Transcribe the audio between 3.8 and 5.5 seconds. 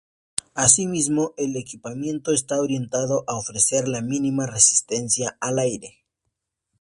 la mínima resistencia